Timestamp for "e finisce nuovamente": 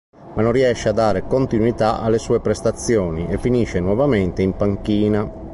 3.27-4.41